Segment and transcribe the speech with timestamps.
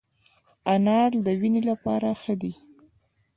[0.73, 2.53] انار د وینې لپاره ښه دی